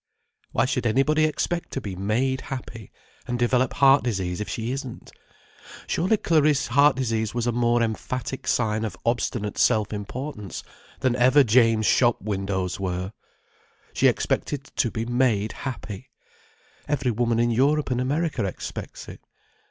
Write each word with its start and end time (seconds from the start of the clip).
Why 0.51 0.65
should 0.65 0.87
anybody 0.87 1.25
expect 1.25 1.69
to 1.73 1.79
be 1.79 1.95
made 1.95 2.41
happy, 2.41 2.91
and 3.27 3.37
develop 3.37 3.73
heart 3.73 4.03
disease 4.03 4.41
if 4.41 4.49
she 4.49 4.71
isn't? 4.71 5.11
Surely 5.85 6.17
Clariss' 6.17 6.69
heart 6.69 6.95
disease 6.95 7.35
was 7.35 7.45
a 7.45 7.51
more 7.51 7.83
emphatic 7.83 8.47
sign 8.47 8.83
of 8.83 8.97
obstinate 9.05 9.59
self 9.59 9.93
importance 9.93 10.63
than 11.01 11.15
ever 11.17 11.43
James' 11.43 11.85
shop 11.85 12.19
windows 12.19 12.79
were. 12.79 13.13
She 13.93 14.07
expected 14.07 14.63
to 14.75 14.89
be 14.89 15.05
made 15.05 15.51
happy. 15.51 16.09
Every 16.87 17.11
woman 17.11 17.37
in 17.39 17.51
Europe 17.51 17.91
and 17.91 18.01
America 18.01 18.43
expects 18.45 19.07
it. 19.07 19.21